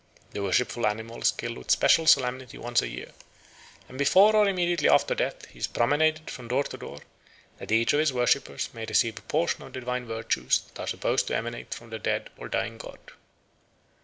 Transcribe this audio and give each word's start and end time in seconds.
The 0.31 0.41
worshipful 0.41 0.87
animal 0.87 1.21
is 1.21 1.29
killed 1.29 1.59
with 1.59 1.69
special 1.69 2.07
solemnity 2.07 2.57
once 2.57 2.81
a 2.81 2.87
year; 2.87 3.11
and 3.87 3.99
before 3.99 4.35
or 4.35 4.49
immediately 4.49 4.89
after 4.89 5.13
death 5.13 5.45
he 5.49 5.59
is 5.59 5.67
promenaded 5.67 6.27
from 6.27 6.47
door 6.47 6.63
to 6.63 6.75
door, 6.77 7.01
that 7.59 7.71
each 7.71 7.93
of 7.93 7.99
his 7.99 8.11
worshippers 8.11 8.69
may 8.73 8.85
receive 8.85 9.19
a 9.19 9.21
portion 9.21 9.61
of 9.61 9.73
the 9.73 9.79
divine 9.79 10.07
virtues 10.07 10.63
that 10.73 10.81
are 10.81 10.87
supposed 10.87 11.27
to 11.27 11.35
emanate 11.37 11.71
from 11.75 11.91
the 11.91 11.99
dead 11.99 12.31
or 12.35 12.47
dying 12.49 12.79
god. 12.79 12.97